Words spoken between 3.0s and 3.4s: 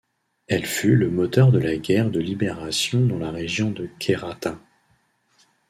dans la